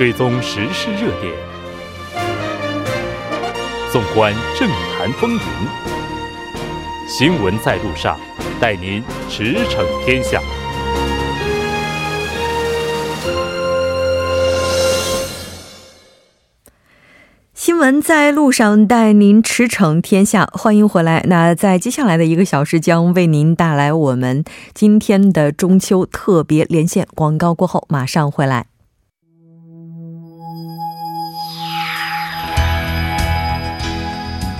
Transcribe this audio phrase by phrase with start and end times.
[0.00, 1.30] 追踪时事热点，
[3.92, 4.66] 纵观政
[4.96, 5.40] 坛风云，
[7.06, 8.18] 新闻在路上，
[8.58, 10.40] 带您驰骋天下。
[17.52, 20.48] 新闻在路上，带您驰骋天下。
[20.54, 21.22] 欢迎回来。
[21.28, 24.42] 那在接下来的一个小时，将为您带来我们
[24.72, 27.06] 今天的中秋特别连线。
[27.14, 28.69] 广告过后，马上回来。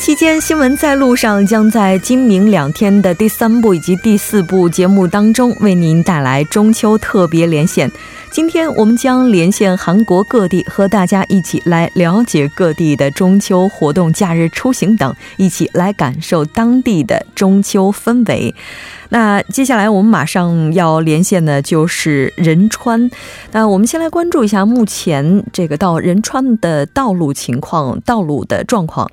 [0.00, 7.92] 期间，新闻在路上将在今明两天的第三部以及第四部节目当中为您带来中秋特别连线。
[8.30, 18.54] 今天我们将连线韩国各地，和大家一起来了解各地的中秋活动、假日出行等，一起来感受当地的中秋氛围。
[19.10, 23.10] 那接下来我们马上要连线的就是仁川。
[23.52, 29.10] 那我们先来关注一下目前这个到仁川的道路情况、道路的状况。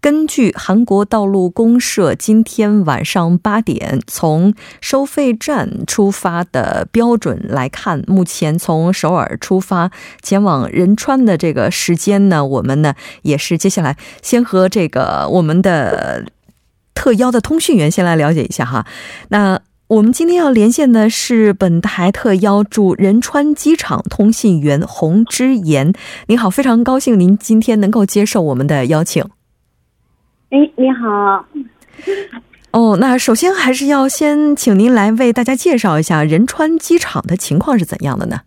[0.00, 9.90] 根据韩国道路公社今天晚上八点从收费站出发的标准来看，目前从首尔出发
[10.22, 16.26] 前往仁川的这个时间呢，我们呢也是接下来先和这个我们的。
[16.98, 18.84] 特邀的通讯员先来了解一下哈，
[19.28, 25.92] 那我们今天要连线的是本台特邀驻仁川机场通信员洪之言。
[26.26, 29.22] 您好，非常高兴您今天能够接受我们的邀请。
[30.50, 31.46] 哎，你好。
[32.72, 38.40] 哦，那首先还是要先请您来为大家介绍一下仁川机场的情况是怎样的呢？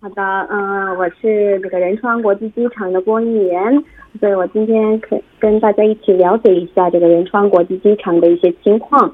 [0.00, 3.82] 好的，嗯，我是那个仁川国际机场的播音员。
[4.20, 9.12] 所以我今天可跟大家一起了解一下这个仁川国际机场的一些情况。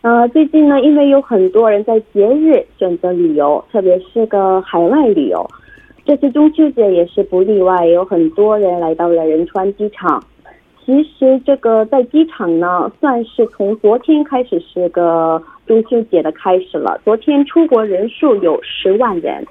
[0.00, 5.48] 呃，最近呢，因为有很多人在节日选择旅游，特别是个海外旅游，
[6.04, 10.20] 这次中秋节也是不例外，有很多人来到了仁川机场。
[10.84, 17.00] 其实这个在机场呢，算是从昨天开始是个中秋节的开始了。
[17.04, 19.46] 昨天出国人数有十万人。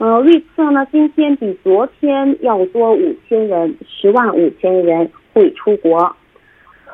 [0.00, 6.16] 呃，预测呢，今天比昨天要多五千人，十万五千人会出国。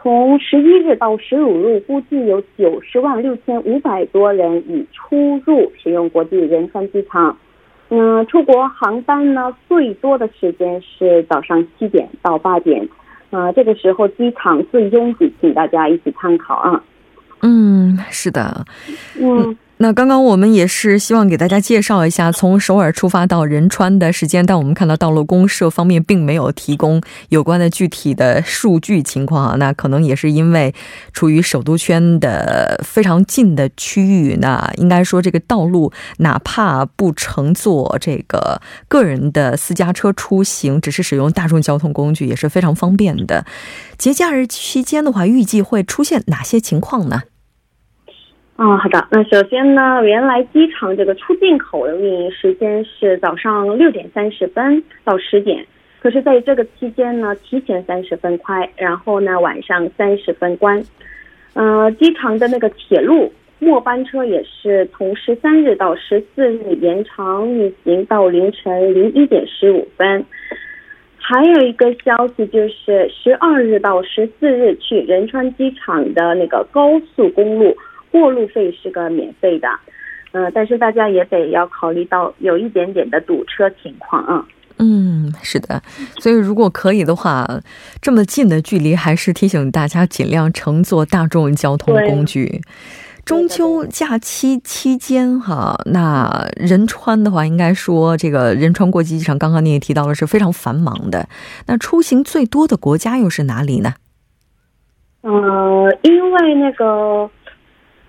[0.03, 7.39] 从十一日到十五日，估计有九十万六千五百多人已出入使用国际仁川机场。
[7.91, 12.89] 嗯，出国航班呢，最多的时间是早上七点到八点，
[13.31, 16.83] 啊，这个时候机场最拥挤，请大家一起参考啊。
[17.43, 18.65] 嗯，是的，
[19.21, 19.57] 嗯。
[19.79, 29.57] 那刚刚我们也是希望给大家介绍一下从首尔出发到仁川的时间，但我们看到道路公社方面并没有提供有关的具体的数据情况啊。
[29.57, 30.75] 那可能也是因为
[31.13, 43.45] 处于首都圈的非常近的区域，那应该说这个道路哪怕不乘坐这个个人的私家车出行，只是使用大众交通工具也是非常方便的。
[43.99, 47.25] 节假日期间的话，预计会出现哪些情况呢？
[48.57, 49.07] 啊，好的。
[49.11, 55.63] 那首先呢，原来机场这个出境口的运营时间是早上六点三十分到十点，
[56.01, 60.83] 可是在这个期间呢，提前三十分开，然后呢晚上三十分关。
[61.53, 70.25] 呃，机场的那个铁路末班车也是从十三日到十四日延长运行到凌晨零一点十五分。
[71.19, 77.77] 还有一个消息就是十二日到十四日去仁川机场的那个高速公路。
[78.21, 79.69] 过路费是个免费的，
[80.33, 84.45] 嗯，但是大家也得要考虑到有一点点的堵车情况啊。
[84.79, 85.83] 嗯，是的，
[86.19, 87.49] 所以如果可以的话，
[88.03, 92.61] 这么近的距离，还是提醒大家尽量乘坐大众交通工具。
[93.25, 101.27] 中秋假期期间，哈，那仁川的话，应该说这个仁川国际机场，刚刚你也提到了是非常繁忙的。
[101.67, 103.95] 那出行最多的国家又是哪里呢？
[105.23, 107.31] 呃，因为那个。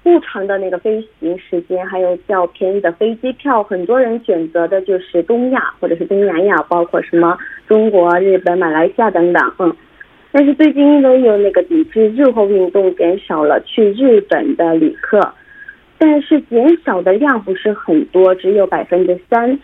[0.08, 7.38] 不长的那个飞行时间，还有较便宜的飞机票，很多人选择的就是东亚或者是东南亚，包括什么
[7.68, 9.54] 中国、日本、马来西亚等等。
[9.60, 9.76] 嗯，
[10.32, 15.20] 但是最近因为有那个抵制日货运动，减少了去日本的旅客，
[15.98, 19.60] 但是减少的量不是很多，只有百分之三。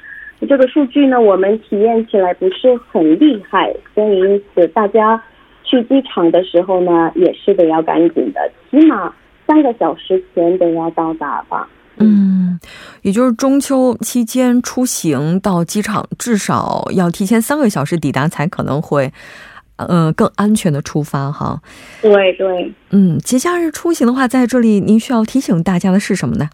[0.50, 5.24] 这个数据呢，我们体验起来不是很厉害，所以因此大家
[5.64, 9.14] 去机场的时候呢，也是得要赶紧的，起码
[9.48, 11.68] 三个小时前得要到达吧。
[11.98, 12.60] 嗯，
[13.04, 19.14] 也就是中秋期间出行到机场，至少要提前三个小时抵达，才可能会，
[19.76, 21.62] 呃，更安全的出发哈。
[22.02, 26.50] 对对，嗯，节假日出行的话，在这里您需要提醒大家的是什么呢？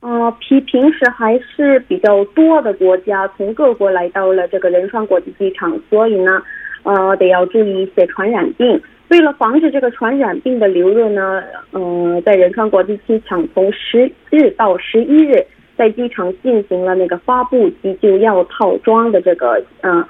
[0.00, 6.42] 呃，平平时还是比较多的国家从各国来到了这个仁川国际机场，所以呢，
[6.82, 8.82] 呃，得要注意一些传染病。
[9.14, 11.40] 为了防止这个传染病的流入呢，
[11.70, 15.40] 呃，在仁川国际机场从十日到十一日，
[15.76, 20.04] 在机场进行了那个发布急救药套装的这个呃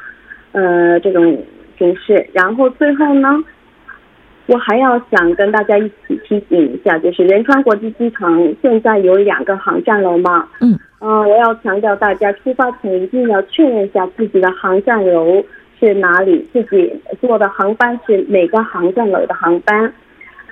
[0.52, 1.38] 呃这种
[1.76, 2.26] 形式。
[2.32, 3.28] 然后最后呢，
[4.46, 15.44] 我还要想跟大家一起提醒一下，就是仁川国际机场现在有两个航站楼嘛，嗯，呃，我要强调大家出发前一定要确认一下自己的航站楼。
[15.84, 16.48] 是哪里？
[16.50, 19.92] 自己坐的航班是哪个航站楼的航班？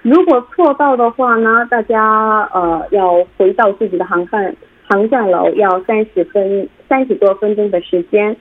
[0.03, 1.67] 如果错到的话呢？
[1.71, 4.55] 大家呃要回到自己的航站
[4.87, 8.37] 航站楼要三十分三十多分钟的时间，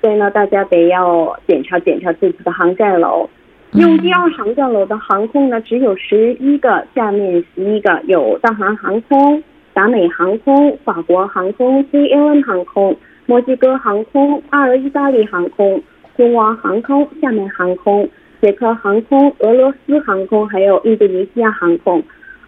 [0.00, 3.28] 所以呢，大家得要检查检查自己的航站楼。
[3.72, 9.42] 用第二航站楼的航空呢，只有十一个，下面十一个有大韩航空、
[9.74, 12.96] 达美航空、法国航空、C L N 航空、
[13.26, 15.82] 墨西哥航空、阿尔意大利航空。
[16.20, 18.06] 中国航空、厦门航空、
[18.42, 22.02] 捷克航空、俄罗斯航空，还有印度尼西亚航空，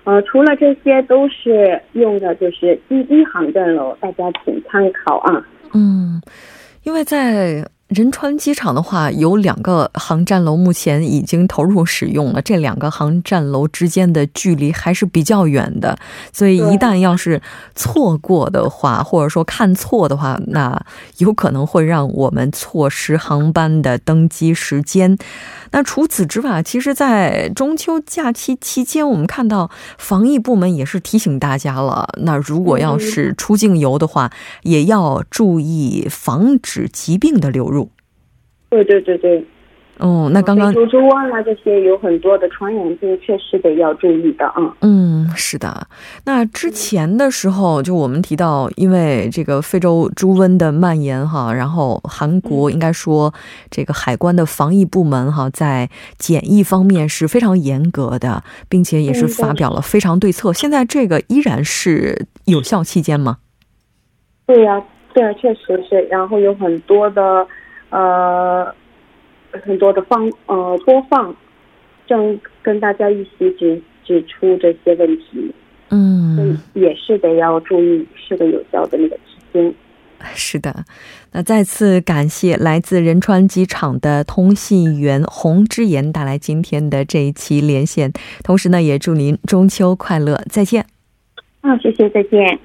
[0.04, 5.42] 呃，除了这些都是用的就是第一航站楼，大家请参考啊。
[5.72, 6.20] 嗯，
[6.82, 7.66] 因为在。
[7.94, 12.40] 仁川机场的话，有两个航站楼目前已经投入使用了。
[12.40, 15.98] 这两个航站楼之间的距离还是比较远的，
[16.32, 17.42] 所以一旦要是
[17.74, 20.82] 错过的话，或者说看错的话，那
[21.18, 25.18] 有可能会让我们错失航班的登机时间。
[25.72, 32.08] 那除此之外，其实，在中秋假期期间，我们看到防疫部门也是提醒大家了。
[32.22, 34.30] 那如果要是出境游的话，
[34.62, 37.81] 也要注意防止疾病的流入。
[38.72, 39.44] 对对对对。
[39.98, 44.74] 哦，那刚刚猪猪瘟啊，这些有很多的传染病，确实得要注意的啊。
[44.80, 45.86] 嗯，是的。
[46.24, 53.32] 那之前的时候，就我们提到，因为这个非洲猪瘟的蔓延哈，然后韩国应该说
[53.70, 60.54] 这个海关的防疫部门哈，在检疫方面是非常严格的，并且也是发表了非常对策。
[60.54, 63.36] 现在这个依然是有效期间吗？
[64.46, 64.82] 对呀，
[65.12, 66.00] 对呀，确实是。
[66.10, 67.46] 然后有很多的
[67.92, 68.74] 呃。
[69.66, 71.36] 很多的放呃播放，
[72.06, 75.54] 正跟大家一起指指出这些问题，
[75.90, 79.74] 嗯，也是得要注意是个有效的那个时间。
[80.32, 80.86] 是的，
[81.32, 88.10] 那再次感谢来自仁川机场的通信员洪之言带来今天的这一期连线，
[88.42, 90.86] 同时呢，也祝您中秋快乐，再见。
[91.60, 92.58] 啊，谢谢，再见。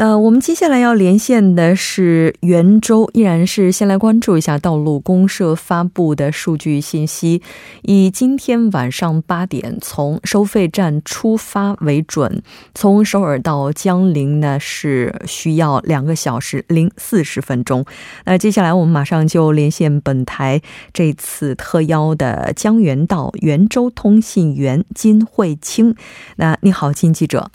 [0.00, 7.42] 那我们接下来要连线的是袁州，依然是先来关注一下道路公社发布的数据信息。
[7.82, 12.42] 以今天晚上八点从收费站出发为准，
[12.74, 17.84] 从首尔到江陵呢是需要两个小时零四十分钟。
[18.24, 20.62] 那接下来我们马上就连线本台
[20.94, 25.94] 这次特邀的江原道袁州通信员金慧清。
[26.36, 27.50] 那你好，金记者。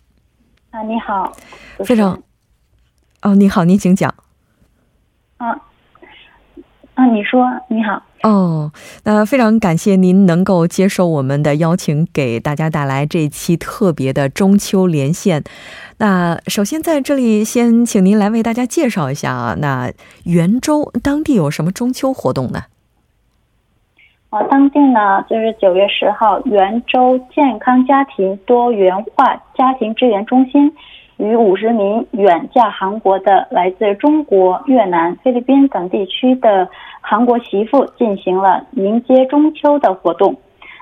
[0.69, 1.35] 啊，你好，
[1.83, 2.21] 非常。
[3.25, 4.13] 哦，你好，您请讲。
[5.37, 5.49] 啊，
[6.93, 8.03] 啊，你说你好。
[8.21, 8.71] 哦，
[9.03, 15.43] 那非常感谢您能够接受我们的邀请，给大家带来这一期特别的中秋连线。
[15.97, 19.91] 那首先在这里先请您来为大家介绍一下啊，那
[20.25, 22.65] 袁州当地有什么中秋活动呢？
[24.29, 30.71] 啊，当地呢就是九月十号，袁州健康家庭多元化家庭支援中心。
[31.17, 36.67] 与五十名远嫁韩国的来自中国、越南、菲律宾等地区的
[36.99, 40.35] 韩国媳妇进行了迎接中秋的活动。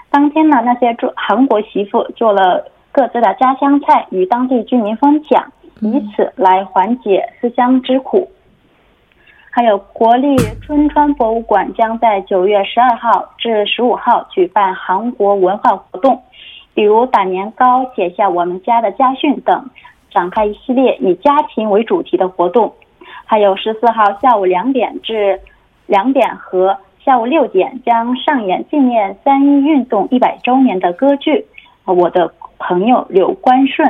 [0.09, 8.29] 当天呢，那些中韩国媳妇做了各自的家乡菜，与当地居民分享，以此来缓解思乡之苦。
[9.51, 16.23] 还有国立春川博物馆将在九月十二号至十五号举办韩国文化活动，
[16.73, 19.69] 比如打年糕、写下我们家的家训等。
[20.13, 22.71] 展开一系列以家庭为主题的活动，
[23.25, 25.39] 还有十四号下午两点至
[25.87, 31.45] 两点和下午六点将上演纪念三一运动一百周年的歌剧
[31.93, 33.89] 《我的朋友刘关顺》。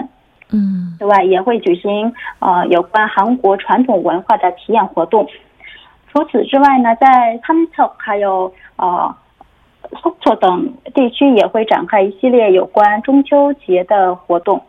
[0.52, 5.28] 嗯，此外也会举行呃有关韩国传统文化的体验活动。
[6.12, 9.14] 除此之外呢，在 h a m t o 还有呃。
[10.02, 14.60] 索措等地区也会展开一系列有关中秋节的活动。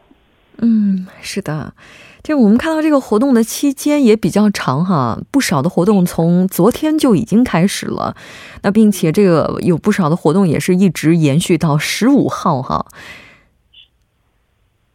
[0.58, 1.74] 嗯，是的。
[2.22, 8.16] 这我们看到这个活动的期间也比较长哈，不少的活动从昨天就已经开始了，
[8.62, 12.86] 那并且这个有不少的活动也是一直延续到十五号哈。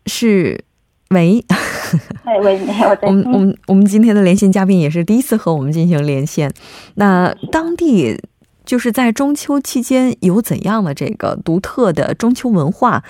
[0.08, 0.64] 是，
[1.12, 1.46] 喂，
[2.42, 2.60] 喂，
[3.04, 6.52] 我们我们我们今天的连线嘉宾也是第一次和我们进行连线，
[6.96, 8.20] 那当地
[8.66, 13.04] 就是在中秋期间有怎样的这个独特的中秋文化？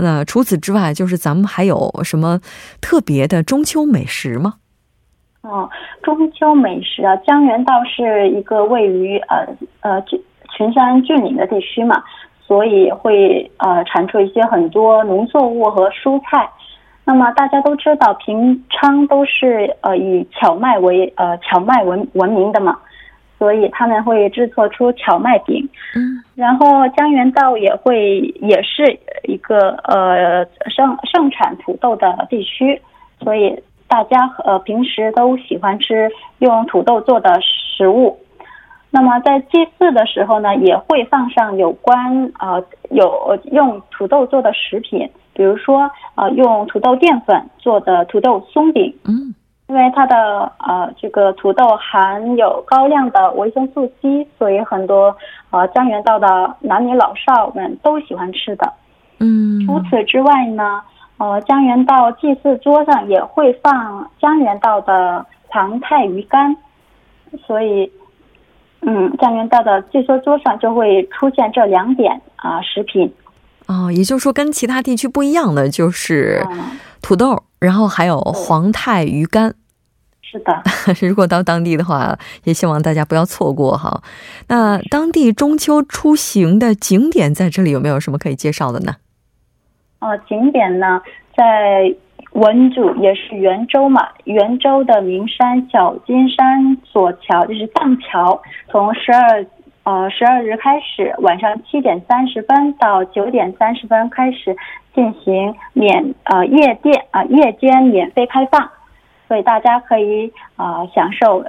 [0.00, 2.40] 那除此之外，就是咱们还有什么
[2.80, 4.54] 特别的中秋美食吗？
[5.42, 5.68] 哦，
[6.02, 9.46] 中秋美食啊，江原道是一个位于呃
[9.80, 10.22] 呃群
[10.56, 12.02] 群山峻岭的地区嘛，
[12.46, 16.50] 所以会呃产出一些很多农作物和蔬菜。
[17.04, 22.78] 那么大家都知道，平昌都是呃以荞麦为呃荞麦闻闻名的嘛。
[23.40, 25.66] 所以他们会制作出荞麦饼，
[25.96, 32.78] 嗯，然后江原道也会也是一个呃盛盛产土豆的地区，
[33.24, 38.18] 所以大家呃平时都喜欢吃用土豆做的食物。
[38.90, 49.34] 那么在祭祀的时候呢，也会放上有关呃有用土豆做的食品，比如说呃用土豆淀粉做的土豆松饼，嗯。
[49.70, 55.16] 因为它的呃这个土豆含有高量的维生素 C，所以很多
[55.50, 58.72] 呃江原道的男女老少们都喜欢吃的。
[59.20, 60.82] 嗯，除此之外呢，
[61.18, 66.56] 呃江原道祭祀桌上也会放江原道的黄泰鱼干，
[67.46, 67.92] 所以
[68.80, 73.14] 嗯江原道的祭祀桌上就会出现这两点啊食品。
[73.68, 76.44] 哦，也就是说跟其他地区不一样的就是
[77.00, 79.54] 土豆，然后还有黄太鱼干。
[80.30, 80.62] 是的，
[81.08, 84.00] 如果到当地的话，也希望大家不要错过哈。
[84.46, 88.94] 那当地中秋出行的景点在这里有没有什么可以介绍的呢？
[89.98, 91.02] 哦，景点呢，
[91.36, 91.92] 在
[92.34, 99.44] 文主也是元州嘛，元州的名山小金山索桥就是荡桥，从十二
[99.82, 104.56] 呃十二日开始，晚上七点三十分到九点三十分开始
[104.94, 108.70] 进行免呃夜店啊夜间免费开放。
[109.30, 111.44] 所以大家可以啊享受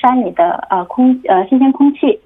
[0.00, 2.18] 山里的呃空呃新鲜空气，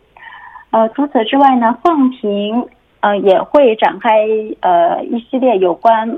[0.70, 2.68] 呃除此之外呢，放平
[3.00, 4.20] 呃也会展开
[4.60, 6.16] 呃一系列有关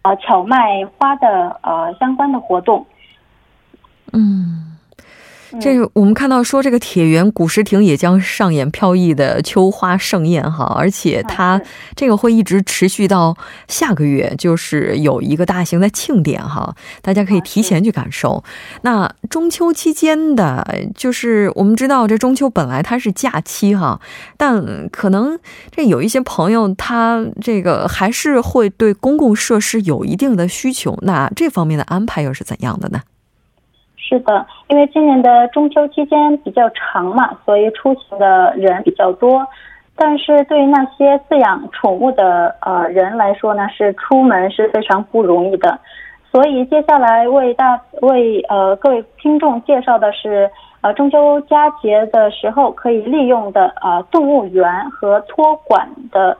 [0.00, 2.86] 呃荞麦花的呃相关的活动，
[4.14, 4.55] 嗯。
[5.60, 11.60] 这个我们看到说，这个铁原古石亭也将上演飘逸的秋花盛宴哈，而且它
[11.94, 13.36] 这个会一直持续到
[13.68, 18.42] 下个月，就是有一个大型的庆典哈，大家可以提前去感受。
[18.82, 24.00] 那中秋期间的，就是我们知道这中秋本来它是假期哈，
[24.36, 25.38] 但可能
[25.70, 33.00] 这有一些朋友他这个还是会对公共设施有一定的需求，那这方面的安排又是怎样的呢？
[34.08, 39.44] 是的，因为今年的中秋期间比较长嘛，所以出行的人比较多。
[39.96, 45.76] 但是对于那些饲养宠物的呃人来说呢，是出门是非常不容易的。
[46.30, 50.48] 所以接下来为大为呃各位听众介绍的是
[50.82, 56.36] 呃中秋佳节的时候可以利用的呃动物园和托管的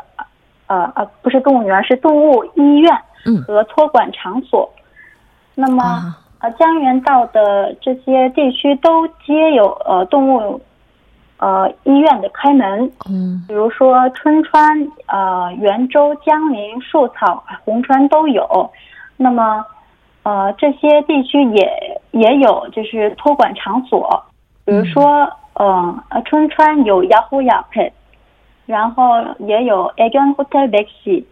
[0.66, 2.92] 呃呃不是动物园是动物医院
[3.46, 4.70] 和托管场所。
[5.54, 5.82] 那么。
[6.46, 10.60] 呃，江原道的这些地区都皆有呃动物
[11.38, 18.70] 呃医院的开门，嗯，比如说春川、呃圆州、江陵、树草、红川都有。
[19.16, 19.64] 那么，
[20.22, 24.24] 呃这些地区也也有就是托管场所，
[24.64, 27.90] 比如说，嗯呃春川有 Yahoo Yahoo，
[28.66, 31.24] 然后也有 Aeon Hotel Bexi，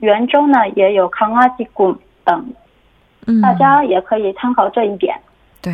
[0.00, 2.54] 圆州呢也有 Kangajigun 等。
[3.42, 5.14] 大家也可以参考这一点。
[5.60, 5.72] 对，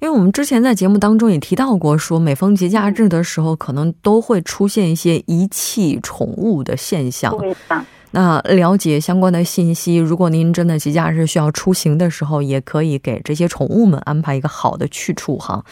[0.00, 7.36] 因为我们之前在节目当中也提到过，说每逢节假日的时候，可能都会出现一些遗弃宠物的现象。
[7.36, 7.84] 对的。
[8.12, 15.62] 那了解相关的信息，如果您真的节假日需要出行的时候，也可以给这些宠物们安排一个好的去处哈。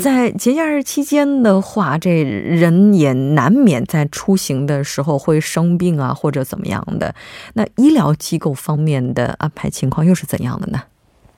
[0.00, 7.14] 在节假日期间的话，这人也难免在出行的时候会生病啊，或者怎么样的。
[7.54, 10.78] 那医疗机构方面的安排情况又是怎样的呢？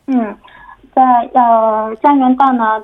[0.07, 0.37] 嗯，
[0.95, 2.83] 在呃江原道呢，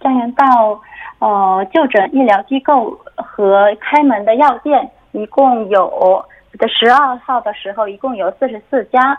[0.00, 0.80] 江原道
[1.20, 6.24] 呃就诊医疗机构和开门的药店一共有
[6.58, 9.16] 的十二号的时候一共有四十四家，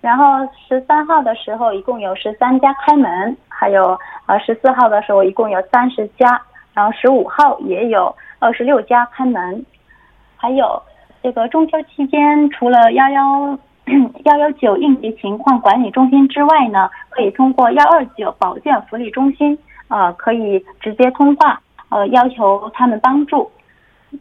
[0.00, 0.24] 然后
[0.68, 6.38] 十三号的时候一共有十三家开门，还有呃十四号的时候一共有三十家，
[6.74, 9.64] 然后十五号也有二十六家开门，
[10.36, 10.82] 还有
[11.22, 13.58] 这个中秋期间除了幺幺
[14.24, 23.50] 幺幺九应急情况管理中心之外呢，可以通过幺二九保健福利中心，呃，可以直接通话，呃，要求他们帮助。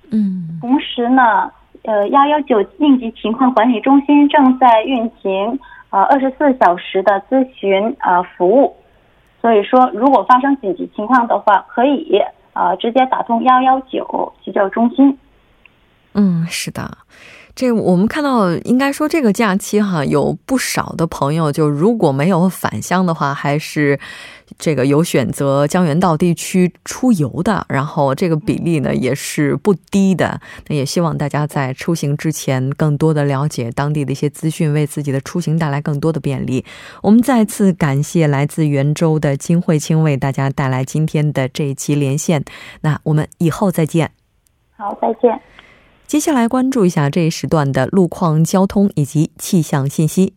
[0.09, 1.51] 嗯，同时呢，
[1.83, 5.59] 呃，幺幺九应急情况管理中心正在运行
[5.89, 8.73] 呃二十四小时的咨询呃服务，
[9.43, 12.17] 所以说如果发生紧急情况的话，可以
[12.53, 15.19] 啊直接打通幺幺九急救中心。
[16.13, 16.97] 嗯，是的。
[17.55, 23.99] 这我们看到，应该说这个假期哈，有不少的朋友，就如果没有返乡的话，还是
[24.57, 27.63] 这个有选择江原道地区出游的。
[27.69, 30.41] 然后这个比例呢也是不低的。
[30.67, 36.65] 那也希望大家在出行之前，更多的了解当地的一些资讯，为自己的出行带来更多的便利。
[37.03, 42.43] 我们再次感谢来自袁州的金慧清为大家带来今天的这一期连线。
[42.81, 44.09] 那我们以后再见。
[44.75, 45.39] 好，再见。
[46.05, 50.33] 接下来关注一下这一时段的路况、交通以及气象信息。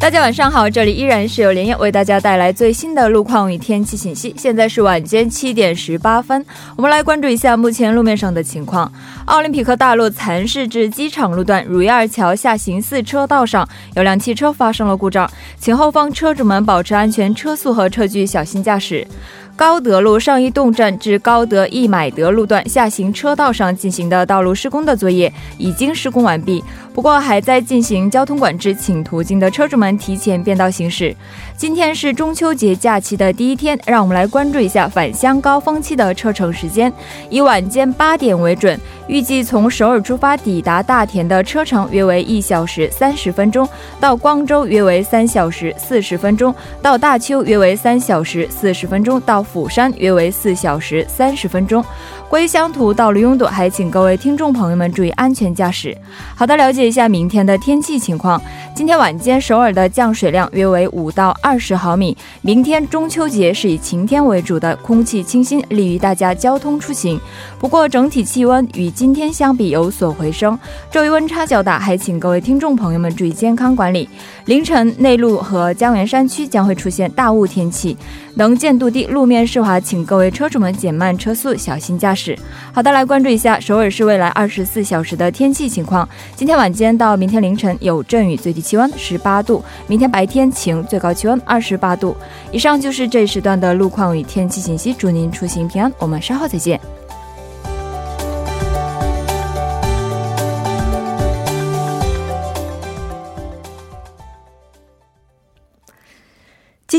[0.00, 4.34] 大家晚上好，这里依然是由连夜为大家带来最新的路况与天气信息。
[4.38, 6.46] 现在是晚间七点十八分，
[6.76, 8.90] 我们来关注一下目前路面上的情况。
[9.28, 19.06] 奥林匹克大路蚕市至机场路段如意二桥下行四车道上有辆汽车发生了故障，请后方车主们保持安全车速和车距，小心驾驶。
[19.54, 26.62] 高德路上一洞站至高德易买德路段下行车道上进行的道路施工的作业已经施工完毕，
[26.94, 31.14] 不过还在进行交通管制，请途经的车主们提前变道行驶。
[31.56, 36.92] 今天是中秋节假期的第一天，让我们来关注一下返乡高峰期的车程时间，
[37.28, 38.78] 以晚间八点为准。
[39.08, 51.84] 预预计从首尔出发抵达大田的车程约为一小时三十分钟，到光州约为三小时四十分钟，到大邱约为三小时四十分钟，到釜山约为四小时三十分钟。
[52.28, 55.96] 归乡途道路拥堵，还请各位听众朋友们注意安全驾驶。
[56.36, 58.40] 好的，了解一下明天的天气情况。
[58.76, 62.14] 今天晚间首尔的降水量约为五到二十毫米。
[62.42, 67.18] 明天中秋节是以晴天为主的，空气清新，利于大家交通出行。
[67.58, 70.56] 不过整体气温与今天相比有所回升，
[70.90, 74.06] 周围温差较大，还请各位听众朋友们注意健康管理。
[74.48, 77.94] 凌晨内陆和江原山区将会出现大雾天气，
[78.36, 82.34] 能见度低，路面湿滑，请各位车主们减慢车速，小心驾驶。
[82.72, 86.08] 好的，来关注一下首尔市未来二十四小时的天气情况。
[86.34, 92.16] 今天晚间到明天凌晨有阵雨，最低气温十八度；明天白天晴，最高气温二十八度。
[92.50, 95.92] 以上就是这一时段的路况与天气信息，祝您出行平安。
[95.98, 96.80] 我们稍后再见。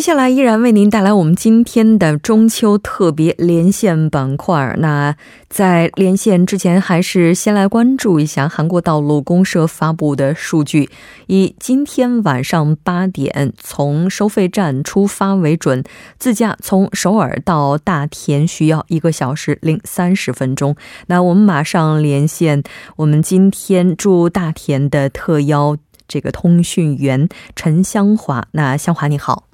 [0.10, 4.76] 接下来依然为您带来我们今天的中秋特别连线板块。
[4.80, 5.15] 那
[5.48, 10.89] 在连线之前，还是先来关注一下韩国道路公社发布的数据。
[11.28, 15.84] 以今天晚上八点从收费站出发为准，
[16.17, 20.76] 自驾从首尔到大田需要一个小时零三十分钟。
[21.06, 22.63] 那我们马上连线
[22.95, 28.48] 我们今天驻大田的特邀这个通讯员陈香华。
[28.54, 29.48] 那香华你好。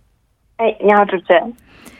[0.57, 1.53] 哎，你好，主持人。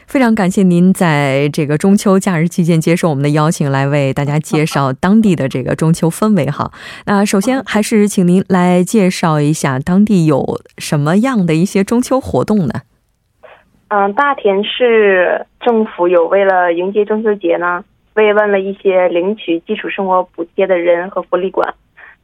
[0.06, 6.50] 非常感谢您在这个中秋假日期间接受我们的邀请，来为大家介绍当地的这个中秋氛围。
[6.50, 6.70] 哈，
[7.04, 12.82] 那首先还是请您来介绍一下当地有什么样的一些中秋活动呢？
[13.88, 21.74] 嗯，大田市政府有为了迎接中秋节呢，慰问了一些领取基础生活补贴的人和福利馆。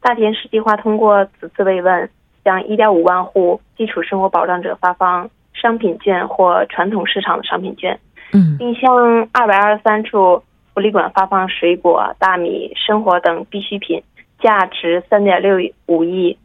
[0.01, 2.09] 大田市计划通过此次慰问，
[2.43, 5.29] 向1.5万户基础生活保障者发放。
[5.63, 7.97] 商品券或传统市场的商品券，
[8.33, 10.43] 嗯，并向二百二十三处
[10.75, 14.03] 福利馆发放水果、大米、生活等必需品，
[14.41, 16.37] 价值三点六五亿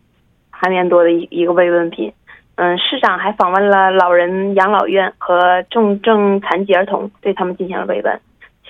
[0.51, 2.13] 韩元多的一一个慰问品。
[2.57, 8.19] 嗯，市长还访问了老人养老院和重症残疾儿童，对他们进行了慰问，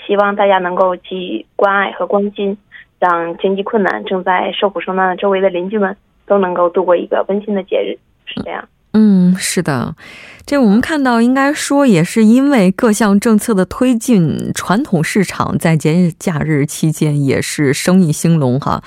[0.06, 2.58] 希望大家能够给予关爱和关心，
[3.00, 8.00] 让经济困难正在受苦受难的周围的邻居们都能够度过一个温馨的节日。
[8.26, 8.68] 是这样。
[9.00, 9.96] 嗯，是的，
[10.44, 18.82] 这我们看到，应该说也是因为各项政策的推进，传统市场在节日假日期间也是生意兴隆哈。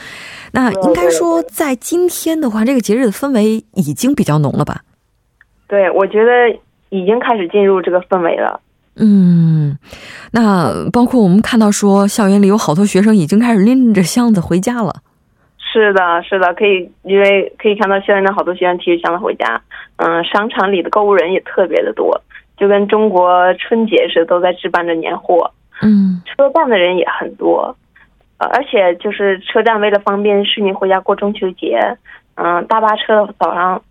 [0.51, 4.81] 那应该说，在今天的话，这个节日的氛围已经比较浓了吧？
[5.69, 6.31] 对，我觉得
[6.89, 8.61] 已经开始进入这个氛围了。
[8.97, 9.79] 嗯，
[10.33, 15.03] 那包括我们看到说，校园里有好多学生已经开始拎着箱子回家了。
[15.73, 19.61] 是的，是的，可以，因为可以看到校园的好多学生提着箱子回家。
[19.97, 22.21] 嗯，商场里的购物人也特别的多，
[22.57, 25.53] 就跟中国春节似的，都在置办着年货。
[25.83, 27.77] 嗯，车站的人也很多，
[28.39, 31.79] 呃，而且就是车站为了方便市民回家过中秋节，
[32.35, 33.83] 嗯，大巴车早上，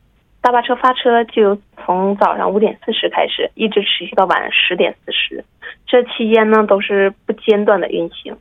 [0.41, 5.43] 大巴车发车就从早上五点四十开始，一直持续到晚上十点四十，
[5.87, 8.35] 这期间呢都是不间断的运行。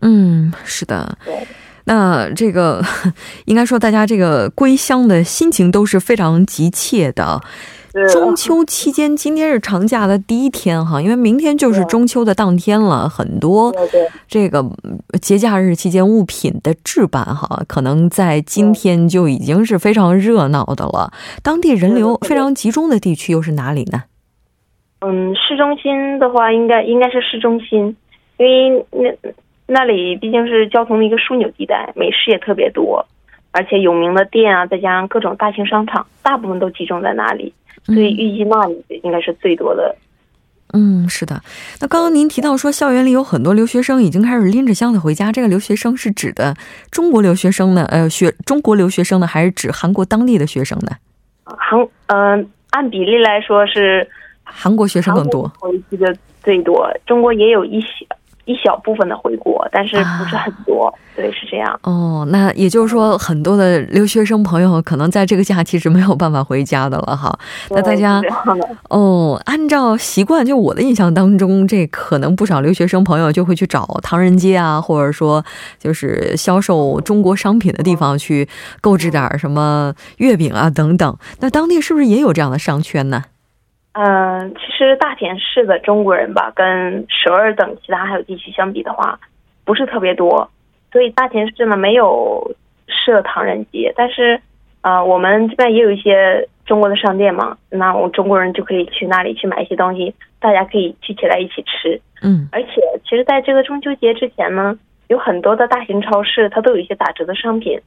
[0.00, 1.16] 嗯，是的。
[1.24, 1.34] 对。
[1.86, 2.82] 那这个
[3.46, 7.40] 应该说，大家这个归乡的心情都是非常急切的。
[8.12, 13.08] 中秋期间，今天是长假的第一天哈，因为明天就是中秋的当天了。
[13.08, 13.72] 很多
[14.26, 14.64] 这个
[15.22, 21.12] 节假日期间物品的置办哈，可能在今天就已经是非常热闹的了。
[21.40, 24.02] 当地人流非常集中的地区又是哪里呢？
[24.98, 27.96] 嗯，市中心的话，应该应该是市中心，
[28.38, 29.32] 因为那。
[29.66, 33.06] 那里毕竟是交通的一个枢纽地带，美食也特别多，
[33.50, 37.52] 而且有名的店啊，再加上各种大型商场，大部分都集中在那里，
[37.84, 39.96] 所以预计那里应该是最多的。
[40.74, 41.40] 嗯，是的。
[41.80, 46.54] 那刚刚您提到说，校园里有很多留学生已经开始拎着箱子回家，这个留学生是指的
[46.90, 47.86] 中国留学生呢？
[47.90, 50.90] 呃，学中国留学生呢，还是指韩国当地的学生呢？
[51.44, 54.06] 韩，嗯，按比例来说是
[54.42, 58.06] 韩国学生更多，回去的最多，中国也有一些。
[58.44, 61.78] 一小部分的回国，但是不是很多，对，是这样。
[61.82, 67.36] 哦，那也就是说，很多的留学生朋友可能在这个假期是没有办法回家的了哈。
[67.70, 68.22] 那大家
[68.90, 75.44] 哦，按照习惯，就我的印象当中，这可能不少留学生朋友就会去找唐人街啊，或者说
[75.78, 78.48] 就是销售中国商品的地方去
[78.80, 81.16] 购置点什么月饼啊等等。
[81.40, 83.24] 那当地是不是也有这样的商圈呢？
[83.94, 89.16] 嗯，其实大田市的中国人吧，跟首尔等其他还有地区相比的话，
[89.64, 90.50] 不是特别多，
[90.90, 92.56] 所以大田市呢没有
[92.88, 93.94] 设唐人街。
[93.96, 94.40] 但是，
[94.82, 102.00] 呃，我们这边也有一些中国的商店嘛，那我们中国人就可以去那里去买一些东西，大家可以聚起来一起吃。
[102.20, 104.76] 嗯，而且，其实在这个中秋节之前呢，
[105.06, 107.80] 有很多的大型超市，它都有一些打折的商品。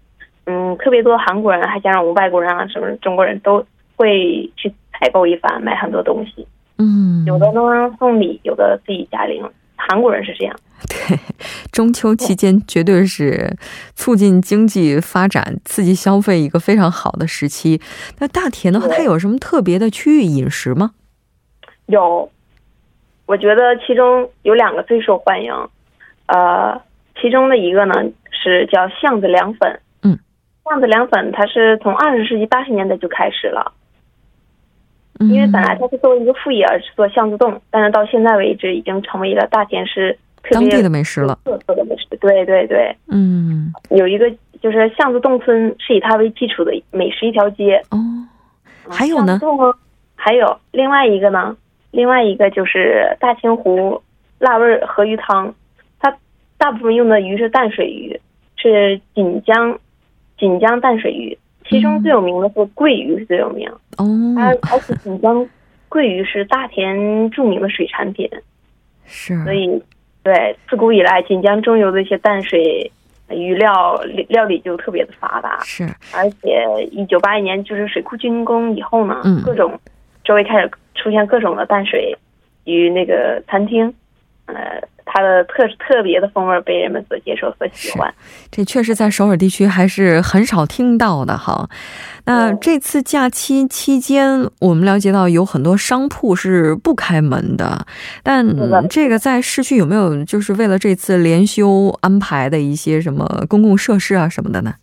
[0.45, 3.65] 嗯，特别多韩国人，还加上我们外国人啊，什么中国人都
[3.97, 4.73] 会去。
[4.99, 7.61] 采购一番，买很多东西，嗯，有的呢
[7.99, 9.51] 送礼，有的自己家里用。
[9.75, 10.55] 韩国人是这样。
[10.89, 11.17] 对，
[11.71, 13.55] 中秋期间绝对是
[13.95, 17.79] 促进经济发展、刺激消费一个非常好的时期。
[18.19, 20.91] 那大田的话，它有什么特别的区域饮食吗？
[21.85, 22.29] 有，
[23.27, 25.53] 我觉得其中有两个最受欢迎，
[26.25, 26.81] 呃，
[27.21, 27.93] 其中的一个呢
[28.31, 29.79] 是叫巷子凉粉。
[30.01, 30.19] 嗯，
[30.65, 33.73] 巷子凉粉它是从二十世纪八十年代就开始了。
[35.19, 40.17] 因为本来它是作为一个副业而是做巷子洞，但是到现在为止已经成为了大田市
[40.51, 41.37] 当地的美食了。
[41.43, 42.95] 特色的美食，对对对。
[43.07, 47.81] 嗯，有一个就是巷子洞村是以它为基础的美食一条街。
[47.89, 47.97] 哦，
[48.87, 49.39] 还有呢？
[50.15, 51.55] 还有另外一个呢？
[51.91, 54.01] 另外一个就是大清湖
[54.39, 55.53] 辣味河鱼汤，
[55.99, 56.15] 它
[56.57, 58.19] 大部分用的鱼是淡水鱼，
[58.57, 59.79] 是锦江
[60.37, 61.37] 锦江淡水鱼。
[61.69, 64.05] 其中最有名的是桂鱼，是最有名哦。
[64.37, 65.47] 而而且锦江
[65.89, 68.29] 桂鱼是大田著名的水产品，
[69.05, 69.43] 是。
[69.43, 69.81] 所以，
[70.23, 72.91] 对自古以来锦江中游的一些淡水
[73.29, 73.95] 鱼料
[74.29, 75.59] 料理就特别的发达。
[75.63, 75.85] 是。
[76.13, 79.79] 而且一九八一年就是水库竣工以后呢，嗯，各种
[80.23, 82.15] 周围开始出现各种的淡水
[82.65, 83.93] 鱼那个餐厅，
[84.45, 84.55] 呃。
[85.17, 88.13] 它的特特别的风味被人们所接受、所喜欢，
[88.51, 91.67] 这确实在首尔地区还是很少听到的哈。
[92.25, 97.83] 那这次假期期间，我们了解到有很多商铺是不开门的，
[98.21, 98.45] 但
[98.89, 104.75] 这个在市区有没有就是为了这次连休安排的一些什么公共设施啊什么的呢？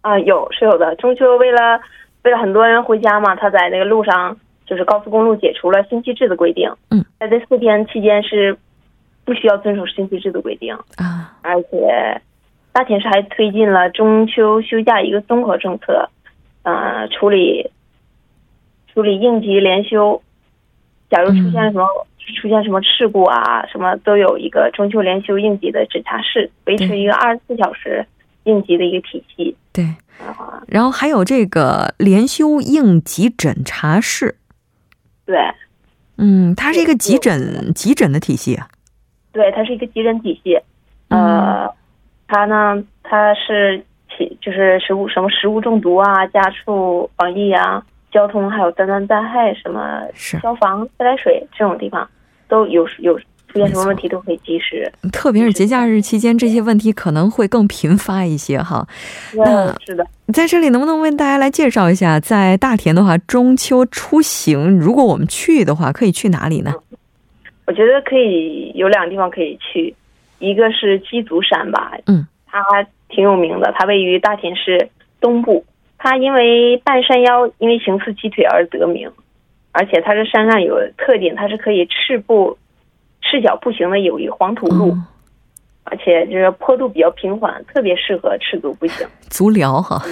[0.00, 0.96] 啊，有是有的。
[0.96, 1.80] 中秋为了
[2.24, 4.36] 为了很多人回家嘛，他在那个路上
[4.66, 6.68] 就是高速公路解除了星期制的规定。
[6.90, 8.58] 嗯，在这四天期间是。
[9.24, 10.74] 不需要遵守星期制度规定。
[10.96, 12.22] 啊，而且
[12.72, 16.08] 大田市还推进了中秋休假一个综合政策，
[16.62, 17.70] 呃，处理
[18.92, 20.22] 处理应急连休，
[21.10, 21.86] 假如出现什么
[22.40, 28.06] 出现什么事故啊，什么都有一个中秋连休应急的诊查室，维持一个二十四小时
[28.44, 29.56] 应急的一个体系。
[29.72, 29.94] 对，
[30.66, 34.36] 然后还有这个连休应急诊查室。
[35.26, 35.38] 对，
[36.18, 38.68] 嗯，它是一个急诊急诊的体系啊。
[39.34, 40.56] 对，它是一个急诊体系，
[41.08, 41.68] 呃，
[42.28, 43.84] 它呢，它是
[44.16, 50.02] 起就是食物什么食物中毒啊、家畜防疫啊、交通还有灾难灾害什么
[50.40, 52.08] 消防、自来水这种地方，
[52.46, 54.90] 都有有出现什么问题都可以及时。
[55.12, 58.86] 特别是节假日期间，这些问题可能会更频发一些哈。
[59.34, 66.72] 那是的，在这里能不能为大家来介绍一下，在大田的话，中秋出行，如果我们去的话，可以去哪里呢？
[67.66, 69.94] 我觉得可以有两个地方可以去，
[70.38, 72.62] 一个是鸡足山吧，嗯，它
[73.08, 75.64] 挺有名的，它位于大田市东部，
[75.98, 79.10] 它因为半山腰因为形似鸡腿而得名，
[79.72, 82.58] 而且它这山上有特点，它是可以赤步、
[83.22, 85.06] 赤脚步行的有一黄土路，嗯
[85.86, 89.06] 而且就是坡度比较平缓，特别适合赤足步行。
[89.28, 90.02] 足疗哈，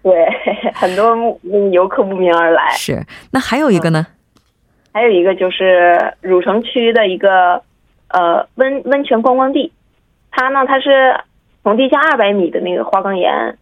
[0.00, 0.12] 对，
[0.72, 1.12] 很多
[1.72, 2.70] 游客慕名而来。
[2.76, 3.04] 是。
[3.32, 4.06] 那还有一个呢？
[4.98, 7.62] 还有一个就是汝城区的一个
[8.08, 9.72] 呃温温泉观光地，
[10.32, 11.14] 它呢它是
[11.62, 13.56] 从地下二百米的那个花岗岩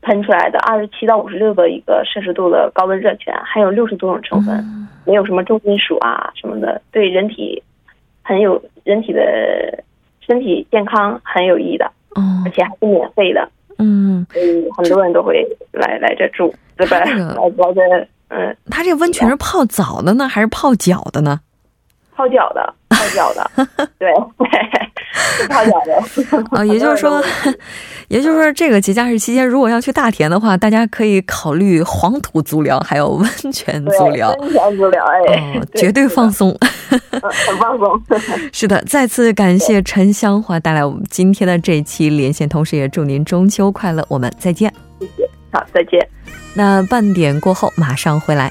[0.00, 4.86] 喷出来的，二十七到五十六的一个摄氏度的高温热泉，含有六十多种成分，嗯。
[5.04, 7.60] 没有什么重金属啊什么的，对人体
[8.22, 9.82] 很有人体的
[10.20, 12.22] 身体健康很有益的，哦。
[12.44, 17.00] 而，且还是免费的，嗯，所以很多人都会来来这住，对吧？
[17.00, 17.04] 来
[17.34, 21.40] 来这嗯它这个温泉是泡澡的呢，还是泡脚的呢？
[22.16, 23.50] 泡脚的，泡脚的，
[23.98, 24.12] 对，
[25.14, 26.58] 是泡脚的。
[26.58, 27.22] 啊，也就是说
[28.08, 34.34] 也就是说，这个节假日期间，如果要去大田的话，大家可以考虑黄土足疗，还有温泉足疗。
[34.40, 36.50] 温泉足疗，哎，哦，绝对放松。
[36.60, 38.02] 嗯很放松。
[38.52, 44.70] 是的，再次感谢陈香华带来我们今天的这一期连线，同时也祝您中秋快乐，我们再见。
[45.52, 46.08] 好，再见。
[46.54, 48.50] 那半点过后马上回来。